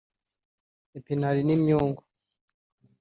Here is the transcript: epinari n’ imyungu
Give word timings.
epinari 0.97 1.41
n’ 1.43 1.51
imyungu 1.55 2.01